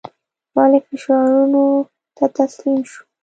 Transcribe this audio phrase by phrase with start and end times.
[0.55, 1.63] والي فشارونو
[2.15, 3.01] ته تسلیم شو.